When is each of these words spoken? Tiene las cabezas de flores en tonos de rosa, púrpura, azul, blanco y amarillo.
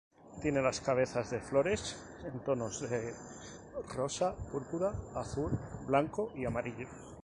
Tiene 0.41 0.63
las 0.63 0.81
cabezas 0.81 1.29
de 1.29 1.39
flores 1.39 1.95
en 2.25 2.43
tonos 2.43 2.81
de 2.89 3.13
rosa, 3.95 4.35
púrpura, 4.51 4.91
azul, 5.13 5.51
blanco 5.85 6.31
y 6.35 6.43
amarillo. 6.43 6.87